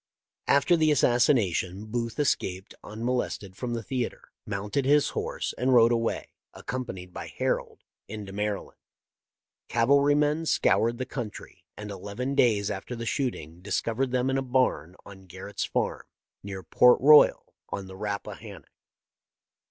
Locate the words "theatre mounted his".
3.83-5.09